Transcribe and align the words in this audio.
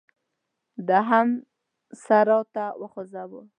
ده 0.87 0.99
هم 1.09 1.27
سر 2.03 2.25
راته 2.31 2.65
وخوځاوه. 2.81 3.41